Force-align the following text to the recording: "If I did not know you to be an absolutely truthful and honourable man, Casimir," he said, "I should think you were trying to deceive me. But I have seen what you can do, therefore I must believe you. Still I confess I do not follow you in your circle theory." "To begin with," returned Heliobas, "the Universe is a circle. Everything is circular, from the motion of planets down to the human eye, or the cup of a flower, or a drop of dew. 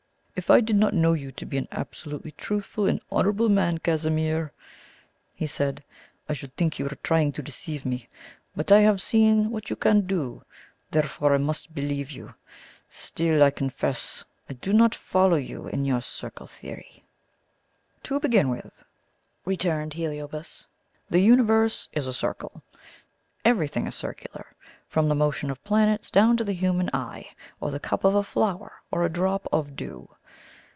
"If 0.33 0.49
I 0.49 0.59
did 0.59 0.75
not 0.77 0.95
know 0.95 1.13
you 1.13 1.31
to 1.33 1.45
be 1.45 1.59
an 1.59 1.67
absolutely 1.71 2.31
truthful 2.31 2.87
and 2.87 2.99
honourable 3.11 3.47
man, 3.47 3.77
Casimir," 3.77 4.51
he 5.35 5.45
said, 5.45 5.83
"I 6.27 6.33
should 6.33 6.55
think 6.55 6.79
you 6.79 6.85
were 6.85 6.97
trying 7.03 7.31
to 7.33 7.43
deceive 7.43 7.85
me. 7.85 8.09
But 8.55 8.71
I 8.71 8.79
have 8.79 9.03
seen 9.03 9.51
what 9.51 9.69
you 9.69 9.75
can 9.75 10.07
do, 10.07 10.43
therefore 10.89 11.35
I 11.35 11.37
must 11.37 11.75
believe 11.75 12.09
you. 12.09 12.33
Still 12.89 13.43
I 13.43 13.51
confess 13.51 14.25
I 14.49 14.53
do 14.53 14.73
not 14.73 14.95
follow 14.95 15.37
you 15.37 15.67
in 15.67 15.85
your 15.85 16.01
circle 16.01 16.47
theory." 16.47 17.03
"To 18.01 18.19
begin 18.19 18.49
with," 18.49 18.83
returned 19.45 19.93
Heliobas, 19.93 20.65
"the 21.07 21.19
Universe 21.19 21.87
is 21.93 22.07
a 22.07 22.13
circle. 22.13 22.63
Everything 23.45 23.85
is 23.85 23.93
circular, 23.93 24.47
from 24.87 25.07
the 25.07 25.13
motion 25.13 25.51
of 25.51 25.63
planets 25.63 26.09
down 26.09 26.35
to 26.37 26.43
the 26.43 26.53
human 26.55 26.89
eye, 26.93 27.35
or 27.59 27.69
the 27.69 27.79
cup 27.79 28.03
of 28.03 28.15
a 28.15 28.23
flower, 28.23 28.81
or 28.89 29.03
a 29.05 29.09
drop 29.09 29.47
of 29.51 29.75
dew. 29.75 30.09